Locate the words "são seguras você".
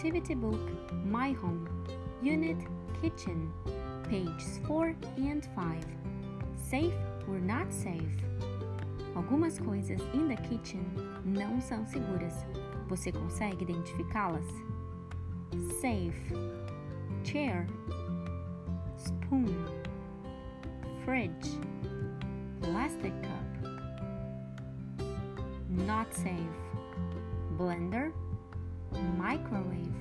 11.60-13.12